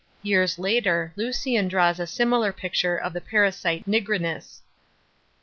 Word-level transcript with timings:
Years 0.23 0.57
later, 0.57 1.13
Lucian 1.15 1.67
draws 1.67 1.99
a 1.99 2.07
similar 2.07 2.51
picture 2.51 2.97
of 2.97 3.13
the 3.13 3.21
parasite 3.21 3.85
Nigrinus.§ 3.85 4.33
7. 4.63 4.63